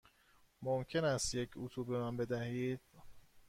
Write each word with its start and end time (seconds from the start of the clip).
ممکن 0.61 1.05
است 1.05 1.35
یک 1.35 1.51
اتو 1.55 1.83
به 1.83 1.99
من 1.99 2.17
بدهید؟ 2.17 2.79